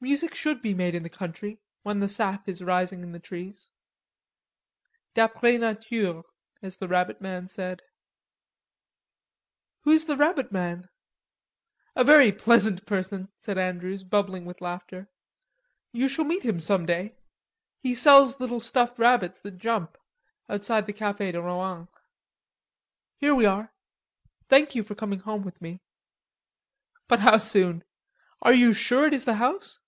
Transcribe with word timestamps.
"Music 0.00 0.32
should 0.32 0.62
be 0.62 0.74
made 0.74 0.94
in 0.94 1.02
the 1.02 1.10
country, 1.10 1.58
when 1.82 1.98
the 1.98 2.06
sap 2.06 2.48
is 2.48 2.62
rising 2.62 3.02
in 3.02 3.10
the 3.10 3.18
trees." 3.18 3.72
"'D'apres 5.14 5.58
nature,' 5.58 6.22
as 6.62 6.76
the 6.76 6.86
rabbit 6.86 7.20
man 7.20 7.48
said." 7.48 7.82
"Who's 9.80 10.04
the 10.04 10.16
rabbit 10.16 10.52
man?" 10.52 10.88
"A 11.96 12.04
very 12.04 12.30
pleasant 12.30 12.86
person," 12.86 13.28
said 13.40 13.58
Andrews, 13.58 14.04
bubbling 14.04 14.44
with 14.44 14.60
laughter. 14.60 15.08
"You 15.90 16.08
shall 16.08 16.24
meet 16.26 16.44
him 16.44 16.60
some 16.60 16.86
day. 16.86 17.16
He 17.80 17.96
sells 17.96 18.38
little 18.38 18.60
stuffed 18.60 19.00
rabbits 19.00 19.40
that 19.40 19.58
jump, 19.58 19.98
outside 20.48 20.86
the 20.86 20.92
Cafe 20.92 21.32
de 21.32 21.42
Rohan." 21.42 21.88
"Here 23.16 23.34
we 23.34 23.46
are.... 23.46 23.72
Thank 24.48 24.76
you 24.76 24.84
for 24.84 24.94
coming 24.94 25.18
home 25.18 25.42
with 25.42 25.60
me." 25.60 25.80
"But 27.08 27.18
how 27.18 27.38
soon. 27.38 27.82
Are 28.40 28.54
you 28.54 28.72
sure 28.72 29.04
it 29.08 29.12
is 29.12 29.24
the 29.24 29.34
house? 29.34 29.80